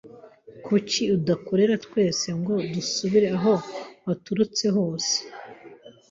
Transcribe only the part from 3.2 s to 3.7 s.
aho